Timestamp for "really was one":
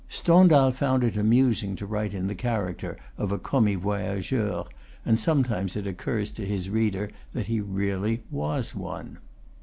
7.61-9.19